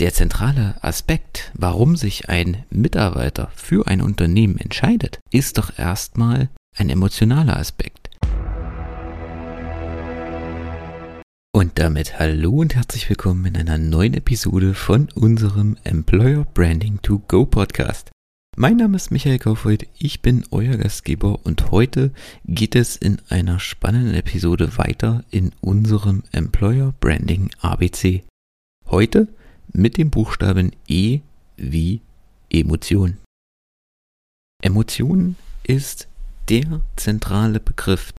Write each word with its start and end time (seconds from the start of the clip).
Der 0.00 0.14
zentrale 0.14 0.82
Aspekt, 0.82 1.52
warum 1.52 1.94
sich 1.94 2.30
ein 2.30 2.64
Mitarbeiter 2.70 3.50
für 3.54 3.86
ein 3.86 4.00
Unternehmen 4.00 4.56
entscheidet, 4.56 5.20
ist 5.30 5.58
doch 5.58 5.78
erstmal 5.78 6.48
ein 6.74 6.88
emotionaler 6.88 7.58
Aspekt. 7.58 8.08
Und 11.52 11.78
damit 11.78 12.18
hallo 12.18 12.62
und 12.62 12.76
herzlich 12.76 13.10
willkommen 13.10 13.44
in 13.44 13.56
einer 13.58 13.76
neuen 13.76 14.14
Episode 14.14 14.72
von 14.72 15.10
unserem 15.14 15.76
Employer 15.84 16.46
Branding 16.54 17.02
to 17.02 17.18
Go 17.28 17.44
Podcast. 17.44 18.10
Mein 18.56 18.78
Name 18.78 18.96
ist 18.96 19.10
Michael 19.10 19.38
Kaufreuth, 19.38 19.86
ich 19.98 20.22
bin 20.22 20.46
euer 20.50 20.78
Gastgeber 20.78 21.40
und 21.44 21.72
heute 21.72 22.10
geht 22.46 22.74
es 22.74 22.96
in 22.96 23.18
einer 23.28 23.60
spannenden 23.60 24.14
Episode 24.14 24.78
weiter 24.78 25.24
in 25.30 25.52
unserem 25.60 26.22
Employer 26.32 26.94
Branding 27.00 27.50
ABC. 27.60 28.24
Heute 28.86 29.28
mit 29.72 29.96
dem 29.96 30.10
Buchstaben 30.10 30.72
E 30.88 31.20
wie 31.56 32.00
Emotion. 32.50 33.18
Emotion 34.62 35.36
ist 35.62 36.08
der 36.48 36.82
zentrale 36.96 37.60
Begriff, 37.60 38.12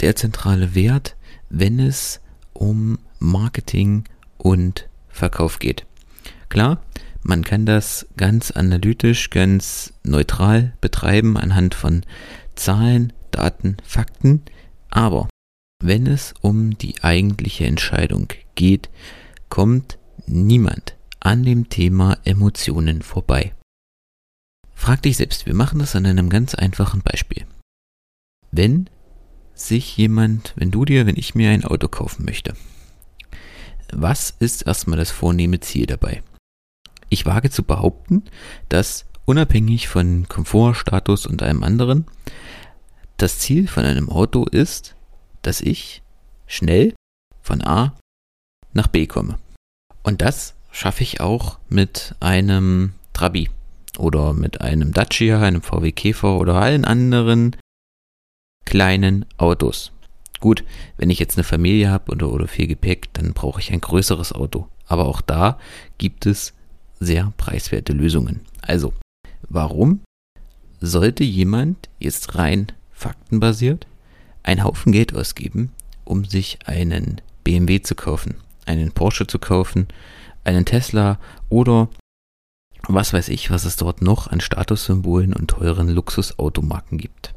der 0.00 0.16
zentrale 0.16 0.74
Wert, 0.74 1.16
wenn 1.48 1.78
es 1.78 2.20
um 2.52 2.98
Marketing 3.18 4.04
und 4.38 4.88
Verkauf 5.08 5.58
geht. 5.58 5.86
Klar, 6.48 6.82
man 7.22 7.42
kann 7.42 7.66
das 7.66 8.06
ganz 8.16 8.50
analytisch, 8.50 9.30
ganz 9.30 9.94
neutral 10.04 10.76
betreiben 10.80 11.36
anhand 11.36 11.74
von 11.74 12.02
Zahlen, 12.54 13.12
Daten, 13.30 13.76
Fakten, 13.84 14.42
aber 14.90 15.28
wenn 15.82 16.06
es 16.06 16.34
um 16.40 16.76
die 16.78 17.02
eigentliche 17.02 17.66
Entscheidung 17.66 18.28
geht, 18.54 18.90
kommt 19.48 19.98
niemand 20.26 20.96
an 21.20 21.44
dem 21.44 21.68
Thema 21.68 22.18
Emotionen 22.24 23.02
vorbei. 23.02 23.54
Frag 24.74 25.02
dich 25.02 25.16
selbst, 25.16 25.46
wir 25.46 25.54
machen 25.54 25.78
das 25.78 25.96
an 25.96 26.06
einem 26.06 26.28
ganz 26.28 26.54
einfachen 26.54 27.02
Beispiel. 27.02 27.46
Wenn 28.52 28.88
sich 29.54 29.96
jemand, 29.96 30.52
wenn 30.56 30.70
du 30.70 30.84
dir, 30.84 31.06
wenn 31.06 31.16
ich 31.16 31.34
mir 31.34 31.50
ein 31.50 31.64
Auto 31.64 31.88
kaufen 31.88 32.24
möchte, 32.24 32.54
was 33.92 34.30
ist 34.38 34.66
erstmal 34.66 34.98
das 34.98 35.10
vornehme 35.10 35.60
Ziel 35.60 35.86
dabei? 35.86 36.22
Ich 37.08 37.24
wage 37.26 37.50
zu 37.50 37.62
behaupten, 37.62 38.24
dass 38.68 39.06
unabhängig 39.24 39.88
von 39.88 40.28
Komfort, 40.28 40.74
Status 40.74 41.26
und 41.26 41.42
allem 41.42 41.62
anderen, 41.62 42.06
das 43.16 43.38
Ziel 43.38 43.66
von 43.68 43.84
einem 43.84 44.10
Auto 44.10 44.44
ist, 44.44 44.94
dass 45.42 45.60
ich 45.60 46.02
schnell 46.46 46.94
von 47.40 47.62
A 47.62 47.96
nach 48.72 48.88
B 48.88 49.06
komme. 49.06 49.38
Und 50.06 50.22
das 50.22 50.54
schaffe 50.70 51.02
ich 51.02 51.20
auch 51.20 51.58
mit 51.68 52.14
einem 52.20 52.92
Trabi 53.12 53.50
oder 53.98 54.34
mit 54.34 54.60
einem 54.60 54.92
Dacia, 54.92 55.42
einem 55.42 55.62
VW 55.62 55.90
Käfer 55.90 56.38
oder 56.38 56.54
allen 56.54 56.84
anderen 56.84 57.56
kleinen 58.64 59.24
Autos. 59.36 59.90
Gut, 60.38 60.62
wenn 60.96 61.10
ich 61.10 61.18
jetzt 61.18 61.36
eine 61.36 61.42
Familie 61.42 61.90
habe 61.90 62.12
oder, 62.12 62.30
oder 62.30 62.46
viel 62.46 62.68
Gepäck, 62.68 63.12
dann 63.14 63.32
brauche 63.32 63.58
ich 63.58 63.72
ein 63.72 63.80
größeres 63.80 64.32
Auto. 64.32 64.68
Aber 64.86 65.06
auch 65.06 65.20
da 65.20 65.58
gibt 65.98 66.24
es 66.24 66.54
sehr 67.00 67.32
preiswerte 67.36 67.92
Lösungen. 67.92 68.42
Also, 68.62 68.92
warum 69.48 70.02
sollte 70.80 71.24
jemand 71.24 71.88
jetzt 71.98 72.36
rein 72.36 72.68
faktenbasiert 72.92 73.88
einen 74.44 74.62
Haufen 74.62 74.92
Geld 74.92 75.16
ausgeben, 75.16 75.72
um 76.04 76.24
sich 76.24 76.60
einen 76.64 77.20
BMW 77.42 77.82
zu 77.82 77.96
kaufen? 77.96 78.36
Einen 78.66 78.92
Porsche 78.92 79.26
zu 79.26 79.38
kaufen, 79.38 79.88
einen 80.44 80.64
Tesla 80.64 81.18
oder 81.48 81.88
was 82.88 83.12
weiß 83.12 83.28
ich, 83.30 83.50
was 83.50 83.64
es 83.64 83.76
dort 83.76 84.02
noch 84.02 84.28
an 84.28 84.40
Statussymbolen 84.40 85.32
und 85.32 85.48
teuren 85.48 85.88
Luxusautomarken 85.88 86.98
gibt. 86.98 87.34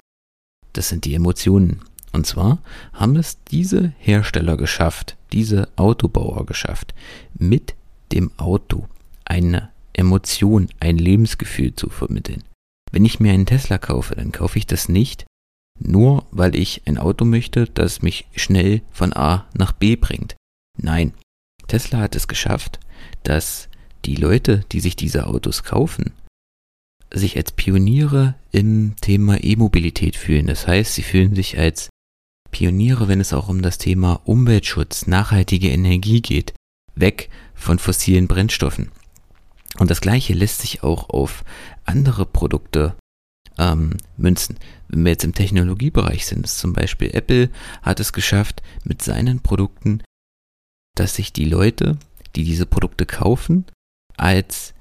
Das 0.73 0.89
sind 0.89 1.05
die 1.05 1.15
Emotionen. 1.15 1.81
Und 2.11 2.25
zwar 2.25 2.59
haben 2.93 3.15
es 3.15 3.37
diese 3.45 3.93
Hersteller 3.97 4.57
geschafft, 4.57 5.15
diese 5.31 5.69
Autobauer 5.75 6.45
geschafft, 6.45 6.93
mit 7.33 7.75
dem 8.11 8.31
Auto 8.37 8.87
eine 9.25 9.69
Emotion, 9.93 10.69
ein 10.79 10.97
Lebensgefühl 10.97 11.75
zu 11.75 11.89
vermitteln. 11.89 12.43
Wenn 12.91 13.05
ich 13.05 13.19
mir 13.19 13.31
einen 13.33 13.45
Tesla 13.45 13.77
kaufe, 13.77 14.15
dann 14.15 14.31
kaufe 14.31 14.57
ich 14.57 14.65
das 14.65 14.89
nicht 14.89 15.25
nur, 15.79 16.25
weil 16.31 16.55
ich 16.55 16.81
ein 16.85 16.97
Auto 16.97 17.25
möchte, 17.25 17.65
das 17.65 18.01
mich 18.01 18.27
schnell 18.35 18.81
von 18.91 19.13
A 19.13 19.47
nach 19.53 19.71
B 19.71 19.95
bringt. 19.95 20.35
Nein, 20.77 21.13
Tesla 21.69 21.99
hat 21.99 22.15
es 22.15 22.27
geschafft, 22.27 22.79
dass 23.23 23.69
die 24.05 24.15
Leute, 24.15 24.65
die 24.71 24.79
sich 24.79 24.95
diese 24.95 25.27
Autos 25.27 25.63
kaufen, 25.63 26.13
sich 27.11 27.37
als 27.37 27.51
Pioniere 27.51 28.35
im 28.51 28.95
Thema 29.01 29.43
E-Mobilität 29.43 30.15
fühlen. 30.15 30.47
Das 30.47 30.67
heißt, 30.67 30.93
sie 30.93 31.03
fühlen 31.03 31.35
sich 31.35 31.57
als 31.57 31.89
Pioniere, 32.51 33.07
wenn 33.07 33.21
es 33.21 33.33
auch 33.33 33.47
um 33.47 33.61
das 33.61 33.77
Thema 33.77 34.21
Umweltschutz, 34.25 35.07
nachhaltige 35.07 35.69
Energie 35.69 36.21
geht, 36.21 36.53
weg 36.95 37.29
von 37.53 37.79
fossilen 37.79 38.27
Brennstoffen. 38.27 38.91
Und 39.77 39.89
das 39.91 40.01
gleiche 40.01 40.33
lässt 40.33 40.61
sich 40.61 40.83
auch 40.83 41.09
auf 41.09 41.43
andere 41.85 42.25
Produkte 42.25 42.95
ähm, 43.57 43.97
münzen. 44.17 44.57
Wenn 44.87 45.03
wir 45.03 45.11
jetzt 45.11 45.23
im 45.23 45.35
Technologiebereich 45.35 46.25
sind, 46.25 46.47
zum 46.47 46.73
Beispiel 46.73 47.11
Apple 47.13 47.49
hat 47.81 47.99
es 47.99 48.13
geschafft, 48.13 48.63
mit 48.83 49.01
seinen 49.01 49.41
Produkten 49.41 50.01
dass 50.99 51.15
sich 51.15 51.31
die 51.31 51.45
Leute, 51.45 51.97
die 52.35 52.43
diese 52.43 52.65
Produkte 52.65 53.05
kaufen, 53.05 53.65
als 54.17 54.73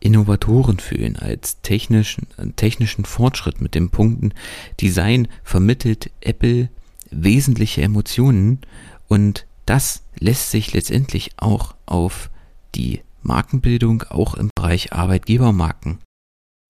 Innovatoren 0.00 0.78
fühlen, 0.80 1.16
als 1.16 1.60
technischen, 1.62 2.26
technischen 2.56 3.04
Fortschritt 3.04 3.60
mit 3.60 3.74
den 3.74 3.90
Punkten 3.90 4.34
Design 4.80 5.28
vermittelt 5.42 6.10
Apple 6.20 6.68
wesentliche 7.10 7.82
Emotionen 7.82 8.60
und 9.08 9.46
das 9.66 10.02
lässt 10.18 10.50
sich 10.50 10.72
letztendlich 10.72 11.30
auch 11.36 11.74
auf 11.86 12.30
die 12.74 13.02
Markenbildung 13.22 14.02
auch 14.02 14.34
im 14.34 14.50
Bereich 14.54 14.92
Arbeitgebermarken 14.92 15.98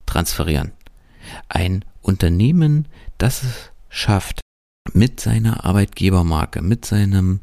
transferieren. 0.05 0.71
Ein 1.49 1.83
Unternehmen, 2.01 2.87
das 3.17 3.43
es 3.43 3.71
schafft, 3.89 4.39
mit 4.93 5.19
seiner 5.19 5.65
Arbeitgebermarke, 5.65 6.61
mit 6.61 6.85
seinem 6.85 7.41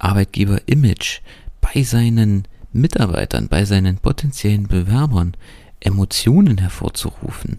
Arbeitgeber-Image 0.00 1.20
bei 1.60 1.82
seinen 1.82 2.46
Mitarbeitern, 2.72 3.48
bei 3.48 3.64
seinen 3.64 3.98
potenziellen 3.98 4.66
Bewerbern 4.66 5.36
Emotionen 5.80 6.58
hervorzurufen, 6.58 7.58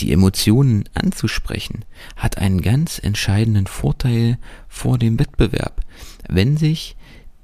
die 0.00 0.12
Emotionen 0.12 0.88
anzusprechen, 0.94 1.84
hat 2.16 2.38
einen 2.38 2.62
ganz 2.62 2.98
entscheidenden 2.98 3.66
Vorteil 3.66 4.38
vor 4.68 4.98
dem 4.98 5.18
Wettbewerb. 5.18 5.84
Wenn 6.28 6.56
sich 6.56 6.96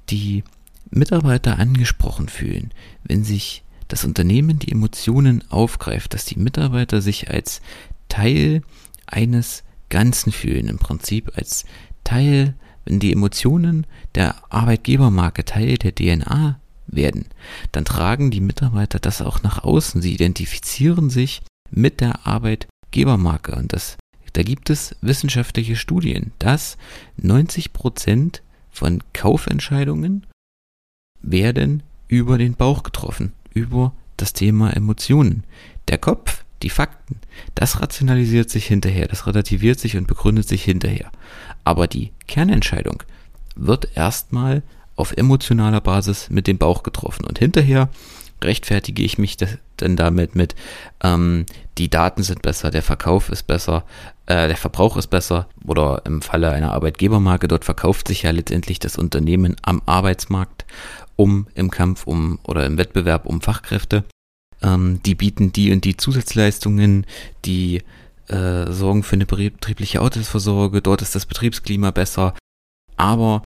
die 0.09 0.43
Mitarbeiter 0.89 1.59
angesprochen 1.59 2.29
fühlen, 2.29 2.71
wenn 3.03 3.23
sich 3.23 3.63
das 3.87 4.03
Unternehmen 4.03 4.59
die 4.59 4.71
Emotionen 4.71 5.43
aufgreift, 5.49 6.13
dass 6.13 6.25
die 6.25 6.39
Mitarbeiter 6.39 7.01
sich 7.01 7.29
als 7.29 7.61
Teil 8.09 8.61
eines 9.05 9.63
Ganzen 9.89 10.31
fühlen, 10.31 10.67
im 10.67 10.77
Prinzip 10.79 11.31
als 11.35 11.65
Teil 12.03 12.55
wenn 12.87 12.99
die 12.99 13.11
Emotionen 13.11 13.85
der 14.15 14.35
Arbeitgebermarke 14.49 15.43
Teil 15.43 15.77
der 15.77 15.93
DNA 15.93 16.59
werden, 16.87 17.25
dann 17.73 17.83
tragen 17.83 18.31
die 18.31 18.39
Mitarbeiter 18.39 18.99
das 18.99 19.21
auch 19.21 19.43
nach 19.43 19.63
außen. 19.63 20.01
Sie 20.01 20.13
identifizieren 20.13 21.09
sich 21.09 21.41
mit 21.69 21.99
der 21.99 22.25
Arbeitgebermarke 22.25 23.55
und 23.55 23.73
das, 23.73 23.97
da 24.33 24.41
gibt 24.41 24.69
es 24.69 24.95
wissenschaftliche 25.01 25.75
Studien, 25.75 26.31
dass 26.39 26.77
90 27.17 27.73
Prozent 27.73 28.41
von 28.69 29.03
Kaufentscheidungen 29.11 30.25
werden 31.21 31.83
über 32.07 32.37
den 32.37 32.53
Bauch 32.53 32.83
getroffen, 32.83 33.33
über 33.53 33.93
das 34.15 34.31
Thema 34.31 34.71
Emotionen. 34.71 35.43
Der 35.89 35.97
Kopf, 35.97 36.45
die 36.63 36.69
Fakten, 36.69 37.19
das 37.53 37.81
rationalisiert 37.81 38.49
sich 38.49 38.65
hinterher, 38.65 39.07
das 39.07 39.27
relativiert 39.27 39.77
sich 39.77 39.97
und 39.97 40.07
begründet 40.07 40.47
sich 40.47 40.63
hinterher. 40.63 41.11
Aber 41.65 41.87
die 41.87 42.11
Kernentscheidung 42.27 43.03
wird 43.55 43.95
erstmal 43.95 44.63
auf 44.95 45.13
emotionaler 45.13 45.81
Basis 45.81 46.29
mit 46.29 46.47
dem 46.47 46.57
Bauch 46.57 46.83
getroffen. 46.83 47.25
Und 47.25 47.39
hinterher 47.39 47.89
rechtfertige 48.43 49.03
ich 49.03 49.17
mich 49.17 49.37
dann 49.77 49.95
damit 49.95 50.35
mit, 50.35 50.55
ähm, 51.03 51.45
die 51.77 51.89
Daten 51.89 52.23
sind 52.23 52.41
besser, 52.41 52.71
der 52.71 52.83
Verkauf 52.83 53.29
ist 53.29 53.43
besser, 53.43 53.83
äh, 54.25 54.47
der 54.47 54.57
Verbrauch 54.57 54.97
ist 54.97 55.07
besser 55.07 55.47
oder 55.65 56.01
im 56.05 56.21
Falle 56.21 56.51
einer 56.51 56.73
Arbeitgebermarke, 56.73 57.47
dort 57.47 57.65
verkauft 57.65 58.07
sich 58.07 58.23
ja 58.23 58.31
letztendlich 58.31 58.79
das 58.79 58.97
Unternehmen 58.97 59.55
am 59.63 59.81
Arbeitsmarkt 59.85 60.65
um 61.15 61.47
im 61.55 61.71
Kampf 61.71 62.05
um 62.05 62.39
oder 62.43 62.65
im 62.65 62.77
Wettbewerb 62.77 63.25
um 63.25 63.41
Fachkräfte. 63.41 64.03
Ähm, 64.61 65.01
die 65.03 65.15
bieten 65.15 65.51
die 65.51 65.71
und 65.71 65.83
die 65.83 65.97
Zusatzleistungen, 65.97 67.05
die 67.45 67.81
äh, 68.27 68.71
sorgen 68.71 69.03
für 69.03 69.15
eine 69.15 69.25
betriebliche 69.25 70.01
Autosvorsorge, 70.01 70.81
dort 70.81 71.01
ist 71.01 71.15
das 71.15 71.25
Betriebsklima 71.25 71.91
besser, 71.91 72.33
aber 72.95 73.43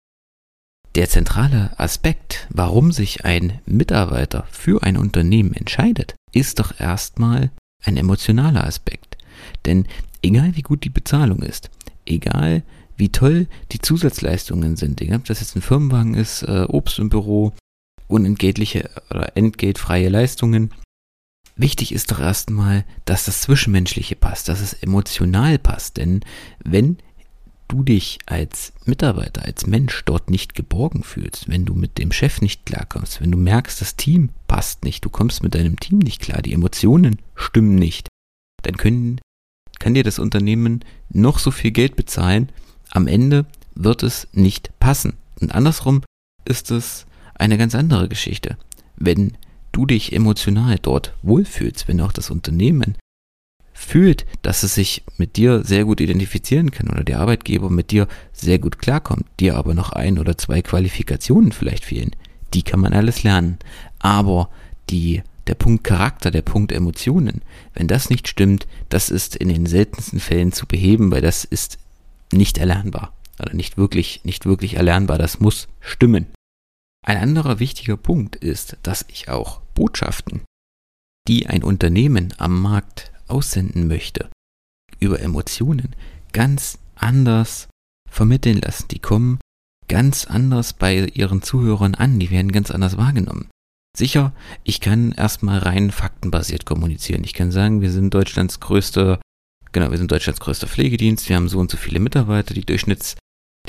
der 0.95 1.09
zentrale 1.09 1.77
Aspekt, 1.79 2.47
warum 2.49 2.91
sich 2.91 3.23
ein 3.23 3.59
Mitarbeiter 3.65 4.47
für 4.51 4.83
ein 4.83 4.97
Unternehmen 4.97 5.53
entscheidet, 5.53 6.15
ist 6.31 6.59
doch 6.59 6.79
erstmal 6.79 7.51
ein 7.83 7.97
emotionaler 7.97 8.63
Aspekt. 8.65 9.17
Denn 9.65 9.87
egal 10.23 10.55
wie 10.55 10.63
gut 10.63 10.83
die 10.83 10.89
Bezahlung 10.89 11.43
ist, 11.43 11.69
egal 12.05 12.63
wie 12.95 13.09
toll 13.09 13.47
die 13.71 13.79
Zusatzleistungen 13.79 14.75
sind, 14.75 14.99
egal 15.01 15.19
ob 15.19 15.25
das 15.25 15.39
jetzt 15.39 15.55
ein 15.55 15.61
Firmenwagen 15.61 16.15
ist, 16.15 16.41
äh, 16.41 16.65
Obst 16.67 16.97
im 16.97 17.09
Büro, 17.09 17.53
unentgeltliche 18.07 18.89
oder 19.11 19.37
entgeltfreie 19.37 20.09
Leistungen, 20.09 20.71
Wichtig 21.57 21.91
ist 21.91 22.11
doch 22.11 22.19
erstmal, 22.19 22.85
dass 23.05 23.25
das 23.25 23.41
Zwischenmenschliche 23.41 24.15
passt, 24.15 24.47
dass 24.47 24.61
es 24.61 24.73
emotional 24.73 25.57
passt. 25.57 25.97
Denn 25.97 26.21
wenn 26.63 26.97
du 27.67 27.83
dich 27.83 28.19
als 28.27 28.73
Mitarbeiter, 28.85 29.43
als 29.43 29.65
Mensch 29.65 30.03
dort 30.05 30.29
nicht 30.29 30.53
geborgen 30.53 31.03
fühlst, 31.03 31.49
wenn 31.49 31.65
du 31.65 31.73
mit 31.73 31.97
dem 31.97 32.11
Chef 32.11 32.41
nicht 32.41 32.65
klarkommst, 32.65 33.21
wenn 33.21 33.31
du 33.31 33.37
merkst, 33.37 33.81
das 33.81 33.95
Team 33.95 34.29
passt 34.47 34.83
nicht, 34.83 35.03
du 35.03 35.09
kommst 35.09 35.43
mit 35.43 35.55
deinem 35.55 35.79
Team 35.79 35.97
nicht 35.97 36.21
klar, 36.21 36.41
die 36.41 36.53
Emotionen 36.53 37.17
stimmen 37.35 37.75
nicht, 37.75 38.07
dann 38.61 38.77
können, 38.77 39.19
kann 39.79 39.95
dir 39.95 40.03
das 40.03 40.19
Unternehmen 40.19 40.85
noch 41.09 41.39
so 41.39 41.51
viel 41.51 41.71
Geld 41.71 41.95
bezahlen, 41.95 42.49
am 42.91 43.07
Ende 43.07 43.45
wird 43.75 44.03
es 44.03 44.27
nicht 44.31 44.79
passen. 44.79 45.17
Und 45.41 45.53
andersrum 45.53 46.03
ist 46.45 46.71
es 46.71 47.05
eine 47.35 47.57
ganz 47.57 47.75
andere 47.75 48.07
Geschichte. 48.07 48.57
Wenn 48.95 49.37
du 49.77 49.85
dich 49.85 50.11
emotional 50.11 50.79
dort 50.81 51.13
wohlfühlst, 51.21 51.87
wenn 51.87 52.01
auch 52.01 52.11
das 52.11 52.31
Unternehmen 52.31 52.97
fühlt, 53.73 54.25
dass 54.41 54.63
es 54.63 54.73
sich 54.73 55.03
mit 55.17 55.37
dir 55.37 55.63
sehr 55.63 55.85
gut 55.85 56.01
identifizieren 56.01 56.71
kann 56.71 56.89
oder 56.89 57.03
der 57.03 57.19
Arbeitgeber 57.19 57.69
mit 57.69 57.91
dir 57.91 58.07
sehr 58.33 58.57
gut 58.57 58.79
klarkommt, 58.79 59.27
dir 59.39 59.55
aber 59.55 59.75
noch 59.75 59.91
ein 59.91 60.17
oder 60.17 60.35
zwei 60.35 60.63
Qualifikationen 60.63 61.51
vielleicht 61.51 61.85
fehlen, 61.85 62.15
die 62.55 62.63
kann 62.63 62.79
man 62.79 62.93
alles 62.93 63.21
lernen. 63.21 63.59
Aber 63.99 64.49
die, 64.89 65.21
der 65.45 65.53
Punkt 65.53 65.83
Charakter, 65.83 66.31
der 66.31 66.41
Punkt 66.41 66.71
Emotionen, 66.71 67.43
wenn 67.75 67.87
das 67.87 68.09
nicht 68.09 68.27
stimmt, 68.27 68.65
das 68.89 69.11
ist 69.11 69.35
in 69.35 69.49
den 69.49 69.67
seltensten 69.67 70.19
Fällen 70.19 70.53
zu 70.53 70.65
beheben, 70.65 71.11
weil 71.11 71.21
das 71.21 71.43
ist 71.43 71.77
nicht 72.33 72.57
erlernbar. 72.57 73.13
Oder 73.39 73.53
nicht 73.53 73.77
wirklich, 73.77 74.21
nicht 74.23 74.47
wirklich 74.47 74.73
erlernbar. 74.73 75.19
Das 75.19 75.39
muss 75.39 75.67
stimmen. 75.81 76.25
Ein 77.07 77.19
anderer 77.19 77.59
wichtiger 77.59 77.95
Punkt 77.95 78.35
ist, 78.35 78.75
dass 78.83 79.05
ich 79.07 79.29
auch 79.29 79.61
Botschaften, 79.73 80.41
die 81.29 81.47
ein 81.47 81.63
Unternehmen 81.63 82.33
am 82.37 82.61
Markt 82.61 83.13
aussenden 83.27 83.87
möchte, 83.87 84.29
über 84.99 85.21
Emotionen 85.21 85.95
ganz 86.33 86.79
anders 86.95 87.69
vermitteln 88.11 88.59
lassen. 88.59 88.89
Die 88.89 88.99
kommen 88.99 89.39
ganz 89.87 90.25
anders 90.25 90.73
bei 90.73 91.05
ihren 91.05 91.41
Zuhörern 91.41 91.95
an, 91.95 92.19
die 92.19 92.29
werden 92.29 92.51
ganz 92.51 92.71
anders 92.71 92.97
wahrgenommen. 92.97 93.47
Sicher, 93.97 94.33
ich 94.65 94.81
kann 94.81 95.13
erstmal 95.13 95.59
rein 95.59 95.91
faktenbasiert 95.91 96.65
kommunizieren. 96.65 97.23
Ich 97.23 97.33
kann 97.33 97.51
sagen, 97.51 97.79
wir 97.79 97.89
sind 97.89 98.13
Deutschlands 98.13 98.59
größter, 98.59 99.21
genau, 99.71 99.91
wir 99.91 99.97
sind 99.97 100.11
Deutschlands 100.11 100.41
größter 100.41 100.67
Pflegedienst, 100.67 101.29
wir 101.29 101.37
haben 101.37 101.47
so 101.47 101.57
und 101.59 101.71
so 101.71 101.77
viele 101.77 102.01
Mitarbeiter, 102.01 102.53
die 102.53 102.65
Durchschnitts, 102.65 103.15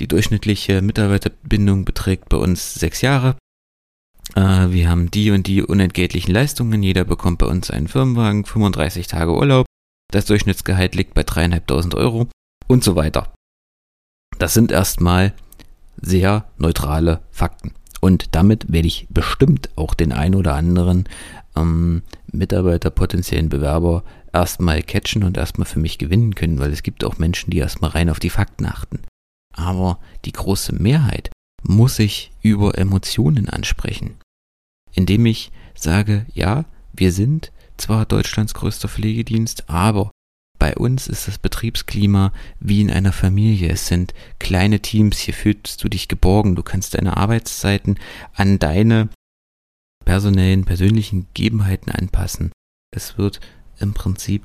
die 0.01 0.09
durchschnittliche 0.09 0.83
Mitarbeiterbindung 0.83 1.85
beträgt 1.85 2.29
bei 2.29 2.37
uns 2.37 2.75
sechs 2.75 3.01
Jahre. 3.01 3.37
Äh, 4.35 4.71
wir 4.71 4.89
haben 4.89 5.11
die 5.11 5.31
und 5.31 5.47
die 5.47 5.63
unentgeltlichen 5.63 6.33
Leistungen. 6.33 6.83
Jeder 6.83 7.05
bekommt 7.05 7.39
bei 7.39 7.47
uns 7.47 7.71
einen 7.71 7.89
Firmenwagen, 7.89 8.45
35 8.45 9.07
Tage 9.07 9.33
Urlaub. 9.33 9.67
Das 10.11 10.27
Durchschnittsgehalt 10.27 10.95
liegt 10.95 11.15
bei 11.15 11.23
dreieinhalbtausend 11.23 11.95
Euro 11.95 12.29
und 12.67 12.83
so 12.85 12.97
weiter. 12.97 13.33
Das 14.39 14.55
sind 14.55 14.73
erstmal 14.73 15.35
sehr 16.01 16.45
neutrale 16.57 17.21
Fakten. 17.31 17.73
Und 18.01 18.35
damit 18.37 18.73
werde 18.73 18.87
ich 18.87 19.09
bestimmt 19.11 19.71
auch 19.77 19.95
den 19.95 20.13
ein 20.13 20.35
oder 20.35 20.55
anderen 20.55 21.09
ähm, 21.57 22.03
Mitarbeiter, 22.31 22.91
potenziellen 22.91 23.49
Bewerber 23.49 24.05
erstmal 24.33 24.83
catchen 24.83 25.25
und 25.25 25.37
erstmal 25.37 25.67
für 25.67 25.81
mich 25.81 25.99
gewinnen 25.99 26.35
können, 26.35 26.61
weil 26.61 26.73
es 26.73 26.83
gibt 26.83 27.03
auch 27.03 27.19
Menschen, 27.19 27.51
die 27.51 27.59
erstmal 27.59 27.91
rein 27.91 28.11
auf 28.11 28.21
die 28.21 28.31
Fakten 28.31 28.67
achten. 28.67 29.01
Aber 29.59 29.99
die 30.25 30.33
große 30.33 30.73
Mehrheit 30.73 31.31
muss 31.65 31.99
ich 31.99 32.31
über 32.43 32.79
Emotionen 32.79 33.49
ansprechen, 33.49 34.17
indem 34.93 35.27
ich 35.27 35.51
sage, 35.75 36.27
ja, 36.33 36.65
wir 36.93 37.13
sind 37.13 37.51
zwar 37.77 38.07
Deutschlands 38.07 38.55
größter 38.55 38.89
Pflegedienst, 38.89 39.69
aber 39.69 40.13
bei 40.61 40.77
uns 40.77 41.09
ist 41.09 41.27
das 41.27 41.39
Betriebsklima 41.39 42.33
wie 42.61 42.81
in 42.81 42.91
einer 42.91 43.13
Familie. 43.13 43.71
Es 43.71 43.89
sind 43.89 44.15
kleine 44.39 44.81
Teams, 44.81 45.19
hier 45.19 45.35
fühlst 45.35 45.83
du 45.83 45.89
dich 45.89 46.07
geborgen, 46.07 46.55
du 46.55 46.63
kannst 46.63 46.95
deine 46.95 47.17
Arbeitszeiten 47.17 47.99
an 48.35 48.61
deine 48.61 49.09
personellen, 50.05 50.65
persönlichen 50.65 51.27
Gegebenheiten 51.35 51.91
anpassen. 51.91 52.53
Es 52.95 53.19
wird 53.19 53.41
im 53.81 53.93
Prinzip 53.93 54.45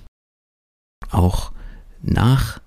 auch 1.12 1.52
nach 2.02 2.63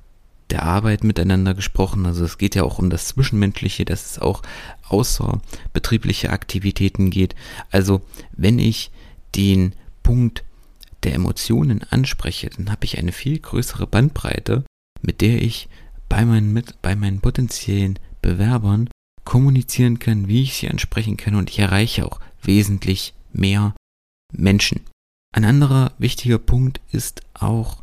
der 0.51 0.63
Arbeit 0.63 1.05
miteinander 1.05 1.55
gesprochen. 1.55 2.07
Also 2.07 2.25
es 2.25 2.39
geht 2.39 2.55
ja 2.55 2.63
auch 2.63 2.79
um 2.79 2.91
das 2.91 3.09
Zwischenmenschliche, 3.09 3.85
dass 3.85 4.11
es 4.11 4.19
auch 4.19 4.43
außerbetriebliche 4.89 6.31
Aktivitäten 6.31 7.11
geht. 7.11 7.35
Also 7.71 8.03
wenn 8.33 8.59
ich 8.59 8.91
den 9.35 9.75
Punkt 10.03 10.45
der 11.03 11.15
Emotionen 11.15 11.83
anspreche, 11.83 12.51
dann 12.51 12.71
habe 12.71 12.85
ich 12.85 12.99
eine 12.99 13.13
viel 13.13 13.39
größere 13.39 13.87
Bandbreite, 13.87 14.65
mit 15.03 15.21
der 15.21 15.43
ich 15.43 15.69
bei 16.09 16.25
meinen, 16.25 16.53
mit, 16.53 16.81
bei 16.83 16.95
meinen 16.95 17.21
potenziellen 17.21 17.99
Bewerbern 18.23 18.89
kommunizieren 19.25 19.99
kann, 19.99 20.29
wie 20.29 20.43
ich 20.43 20.55
sie 20.55 20.69
ansprechen 20.69 21.17
kann 21.17 21.35
und 21.35 21.51
ich 21.51 21.59
erreiche 21.59 22.07
auch 22.07 22.21
wesentlich 22.43 23.15
mehr 23.33 23.75
Menschen. 24.33 24.81
Ein 25.35 25.45
anderer 25.45 25.93
wichtiger 25.99 26.39
Punkt 26.39 26.81
ist 26.93 27.23
auch 27.35 27.83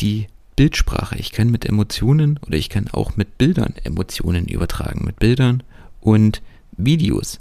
die 0.00 0.28
Bildsprache. 0.56 1.16
Ich 1.18 1.32
kann 1.32 1.50
mit 1.50 1.64
Emotionen 1.64 2.38
oder 2.46 2.56
ich 2.56 2.68
kann 2.68 2.88
auch 2.88 3.16
mit 3.16 3.38
Bildern 3.38 3.74
Emotionen 3.82 4.46
übertragen, 4.46 5.04
mit 5.04 5.18
Bildern 5.18 5.62
und 6.00 6.42
Videos. 6.76 7.40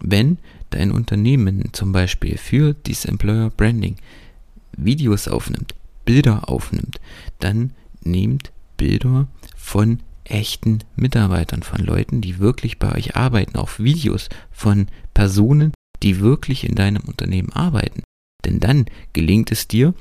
Wenn 0.00 0.38
dein 0.70 0.92
Unternehmen 0.92 1.70
zum 1.72 1.92
Beispiel 1.92 2.38
für 2.38 2.74
dieses 2.74 3.04
Employer 3.04 3.50
Branding 3.50 3.96
Videos 4.76 5.28
aufnimmt, 5.28 5.74
Bilder 6.04 6.48
aufnimmt, 6.48 7.00
dann 7.38 7.72
nehmt 8.02 8.52
Bilder 8.76 9.28
von 9.56 10.00
echten 10.24 10.78
Mitarbeitern, 10.96 11.62
von 11.62 11.84
Leuten, 11.84 12.20
die 12.20 12.38
wirklich 12.38 12.78
bei 12.78 12.94
euch 12.94 13.16
arbeiten, 13.16 13.56
auch 13.56 13.78
Videos 13.78 14.28
von 14.50 14.86
Personen, 15.12 15.72
die 16.02 16.20
wirklich 16.20 16.64
in 16.64 16.74
deinem 16.74 17.02
Unternehmen 17.02 17.52
arbeiten. 17.52 18.02
Denn 18.44 18.60
dann 18.60 18.86
gelingt 19.12 19.50
es 19.50 19.68
dir, 19.68 19.92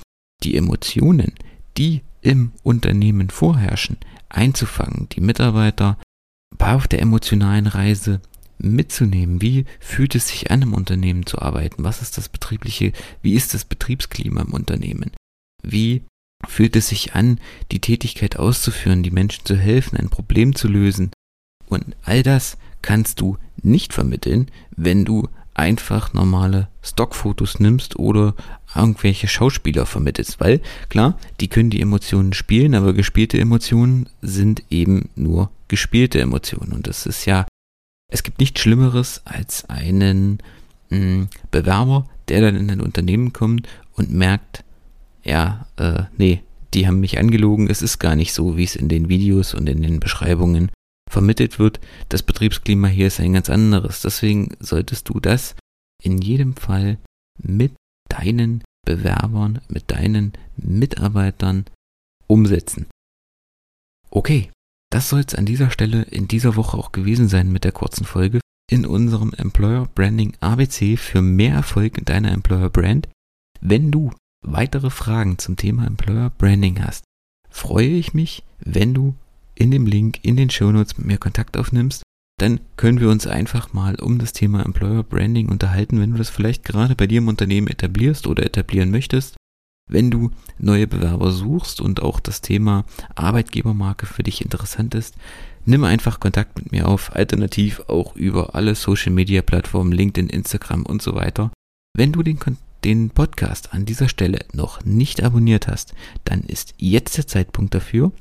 die 0.44 0.56
Emotionen, 0.56 1.34
die 1.78 2.02
im 2.22 2.52
Unternehmen 2.64 3.30
vorherrschen, 3.30 3.98
einzufangen, 4.30 5.08
die 5.10 5.22
Mitarbeiter 5.22 5.98
auf 6.58 6.88
der 6.88 7.02
emotionalen 7.02 7.68
Reise 7.68 8.22
mitzunehmen. 8.58 9.42
Wie 9.42 9.66
fühlt 9.80 10.16
es 10.16 10.28
sich 10.28 10.52
an, 10.52 10.62
im 10.62 10.74
Unternehmen 10.74 11.26
zu 11.26 11.40
arbeiten? 11.40 11.84
Was 11.84 12.02
ist 12.02 12.18
das 12.18 12.30
betriebliche, 12.30 12.92
wie 13.22 13.34
ist 13.34 13.54
das 13.54 13.66
Betriebsklima 13.66 14.42
im 14.42 14.54
Unternehmen? 14.54 15.12
Wie 15.64 16.04
fühlt 16.48 16.76
es 16.76 16.90
sich 16.90 17.16
an, 17.16 17.40
die 17.72 17.80
Tätigkeit 17.80 18.38
auszuführen, 18.38 19.04
die 19.04 19.12
Menschen 19.12 19.46
zu 19.46 19.56
helfen, 19.56 19.98
ein 19.98 20.10
Problem 20.10 20.56
zu 20.56 20.68
lösen? 20.68 21.12
Und 21.68 21.96
all 22.04 22.24
das 22.24 22.58
kannst 22.82 23.22
du 23.22 23.38
nicht 23.62 23.94
vermitteln, 23.94 24.50
wenn 24.76 25.06
du 25.06 25.28
einfach 25.60 26.14
normale 26.14 26.70
Stockfotos 26.82 27.60
nimmst 27.60 28.00
oder 28.00 28.34
irgendwelche 28.74 29.28
Schauspieler 29.28 29.86
vermittelst, 29.86 30.40
weil 30.40 30.62
klar, 30.88 31.18
die 31.40 31.50
können 31.50 31.70
die 31.70 31.82
Emotionen 31.82 32.34
spielen, 32.34 32.74
aber 32.76 32.94
gespielte 32.94 33.40
Emotionen 33.40 34.08
sind 34.22 34.64
eben 34.70 35.10
nur 35.16 35.52
gespielte 35.68 36.22
Emotionen. 36.22 36.72
Und 36.72 36.88
das 36.88 37.06
ist 37.06 37.26
ja, 37.26 37.46
es 38.12 38.24
gibt 38.24 38.40
nichts 38.40 38.62
Schlimmeres 38.62 39.22
als 39.26 39.70
einen 39.70 40.40
mh, 40.90 40.98
hm, 40.98 41.28
Bewerber, 41.52 42.08
der 42.30 42.42
dann 42.42 42.56
in 42.56 42.72
ein 42.72 42.82
Unternehmen 42.82 43.34
kommt 43.34 43.68
und 43.96 44.12
merkt, 44.12 44.64
ja, 45.24 45.68
äh, 45.78 46.04
nee, 46.18 46.42
die 46.74 46.88
haben 46.88 47.00
mich 47.02 47.20
angelogen, 47.20 47.70
es 47.70 47.82
ist 47.82 48.00
gar 48.00 48.16
nicht 48.16 48.34
so, 48.34 48.56
wie 48.56 48.64
es 48.64 48.76
in 48.76 48.88
den 48.88 49.10
Videos 49.10 49.54
und 49.54 49.68
in 49.68 49.82
den 49.82 50.00
Beschreibungen 50.00 50.72
vermittelt 51.10 51.60
wird, 51.60 51.80
das 52.08 52.24
Betriebsklima 52.24 52.88
hier 52.88 53.08
ist 53.08 53.20
ein 53.20 53.34
ganz 53.34 53.50
anderes. 53.50 54.02
Deswegen 54.02 54.56
solltest 54.60 55.10
du 55.10 55.20
das 55.20 55.56
in 56.02 56.20
jedem 56.20 56.56
Fall 56.56 56.98
mit 57.38 57.74
deinen 58.08 58.64
Bewerbern, 58.86 59.60
mit 59.68 59.92
deinen 59.92 60.34
Mitarbeitern 60.56 61.66
umsetzen. 62.28 62.88
Okay, 64.10 64.52
das 64.92 65.10
soll 65.10 65.22
es 65.22 65.36
an 65.36 65.46
dieser 65.46 65.70
Stelle 65.70 66.04
in 66.04 66.28
dieser 66.28 66.56
Woche 66.56 66.78
auch 66.78 66.92
gewesen 66.92 67.28
sein 67.28 67.52
mit 67.52 67.64
der 67.64 67.72
kurzen 67.72 68.06
Folge 68.06 68.40
in 68.72 68.86
unserem 68.86 69.34
Employer 69.34 69.88
Branding 69.94 70.36
ABC 70.40 70.98
für 70.98 71.22
mehr 71.22 71.54
Erfolg 71.54 71.98
in 71.98 72.06
deiner 72.06 72.32
Employer 72.32 72.70
Brand. 72.70 73.10
Wenn 73.62 73.92
du 73.92 74.12
weitere 74.46 74.90
Fragen 74.90 75.38
zum 75.38 75.58
Thema 75.58 75.86
Employer 75.86 76.30
Branding 76.32 76.84
hast, 76.84 77.04
freue 77.50 77.90
ich 77.90 78.14
mich, 78.14 78.44
wenn 78.60 78.94
du 78.94 79.16
in 79.60 79.70
dem 79.70 79.86
Link 79.86 80.20
in 80.24 80.38
den 80.38 80.50
Shownotes 80.50 80.98
mit 80.98 81.06
mir 81.06 81.18
Kontakt 81.18 81.56
aufnimmst 81.56 82.02
dann 82.40 82.62
können 82.78 83.00
wir 83.00 83.10
uns 83.10 83.28
einfach 83.28 83.74
mal 83.74 83.96
um 83.96 84.18
das 84.18 84.34
Thema 84.34 84.66
Employer 84.66 85.04
Branding 85.04 85.50
unterhalten, 85.50 86.00
wenn 86.00 86.12
du 86.12 86.18
das 86.18 86.30
vielleicht 86.30 86.64
gerade 86.64 86.96
bei 86.96 87.06
dir 87.06 87.18
im 87.20 87.28
Unternehmen 87.28 87.68
etablierst 87.68 88.28
oder 88.28 88.46
etablieren 88.46 88.92
möchtest. 88.92 89.36
Wenn 89.92 90.12
du 90.12 90.32
neue 90.58 90.88
Bewerber 90.88 91.32
suchst 91.32 91.82
und 91.82 92.02
auch 92.02 92.20
das 92.20 92.42
Thema 92.42 92.86
Arbeitgebermarke 93.16 94.06
für 94.06 94.24
dich 94.24 94.42
interessant 94.42 94.96
ist, 94.96 95.16
nimm 95.66 95.84
einfach 95.84 96.20
Kontakt 96.20 96.58
mit 96.58 96.72
mir 96.72 96.88
auf, 96.88 97.16
alternativ 97.16 97.82
auch 97.88 98.16
über 98.16 98.56
alle 98.56 98.76
Social 98.76 99.12
Media 99.12 99.42
Plattformen, 99.42 99.92
LinkedIn, 99.92 100.30
Instagram 100.30 100.86
und 100.86 101.02
so 101.02 101.16
weiter. 101.16 101.52
Wenn 101.94 102.12
du 102.12 102.24
den, 102.24 102.40
den 102.86 103.10
Podcast 103.10 103.74
an 103.74 103.86
dieser 103.86 104.08
Stelle 104.08 104.46
noch 104.54 104.86
nicht 104.86 105.24
abonniert 105.24 105.68
hast, 105.68 105.94
dann 106.24 106.42
ist 106.42 106.74
jetzt 106.78 107.18
der 107.18 107.28
Zeitpunkt 107.28 107.74
dafür. 107.74 108.14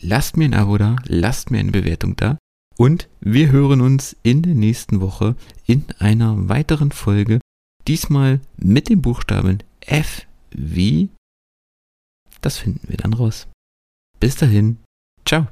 Lasst 0.00 0.36
mir 0.36 0.46
ein 0.46 0.54
Abo 0.54 0.78
da, 0.78 0.96
lasst 1.06 1.50
mir 1.50 1.58
eine 1.58 1.72
Bewertung 1.72 2.16
da 2.16 2.38
und 2.76 3.08
wir 3.20 3.50
hören 3.50 3.80
uns 3.80 4.16
in 4.22 4.42
der 4.42 4.54
nächsten 4.54 5.00
Woche 5.00 5.36
in 5.66 5.84
einer 5.98 6.48
weiteren 6.48 6.92
Folge, 6.92 7.40
diesmal 7.86 8.40
mit 8.56 8.88
dem 8.88 9.02
Buchstaben 9.02 9.58
F 9.80 10.26
wie. 10.50 11.10
Das 12.40 12.58
finden 12.58 12.88
wir 12.88 12.96
dann 12.96 13.12
raus. 13.12 13.48
Bis 14.18 14.36
dahin, 14.36 14.78
ciao. 15.24 15.46